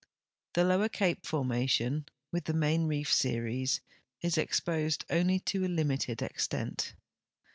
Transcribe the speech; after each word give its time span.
The 0.53 0.63
Lower 0.63 0.89
Cape 0.89 1.27
formation, 1.27 2.07
with 2.31 2.45
the 2.45 2.55
Main 2.55 2.85
Reef 2.87 3.13
.series, 3.13 3.81
is 4.21 4.35
exposed 4.35 5.05
onh' 5.11 5.41
to 5.45 5.63
a 5.63 5.67
limited 5.67 6.23
extent. 6.23 6.95